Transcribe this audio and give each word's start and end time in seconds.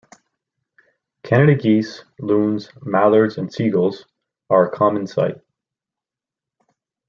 Canada 1.21 1.53
geese, 1.53 2.05
loons, 2.17 2.71
mallards 2.81 3.37
and 3.37 3.53
seagulls 3.53 4.07
are 4.49 4.65
a 4.67 4.75
common 4.75 5.05
sight. 5.05 5.39